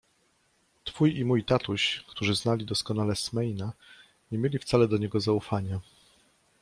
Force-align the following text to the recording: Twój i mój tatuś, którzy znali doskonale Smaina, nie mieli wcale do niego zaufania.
Twój 0.83 1.17
i 1.19 1.25
mój 1.25 1.43
tatuś, 1.43 2.03
którzy 2.07 2.35
znali 2.35 2.65
doskonale 2.65 3.15
Smaina, 3.15 3.73
nie 4.31 4.37
mieli 4.37 4.59
wcale 4.59 4.87
do 4.87 4.97
niego 4.97 5.19
zaufania. 5.19 5.79